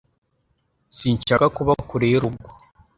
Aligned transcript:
Sinshaka 0.97 1.45
kuba 1.55 1.73
kure 1.89 2.07
y'urugo. 2.13 2.47